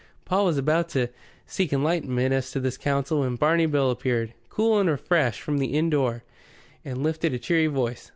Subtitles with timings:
[0.25, 1.09] Paul was about to
[1.45, 5.75] seek enlightenment as to this counsel when Barney Bill appeared, cool and refreshed, from the
[5.77, 6.23] inn door,
[6.83, 8.09] and lifted a cheery voice.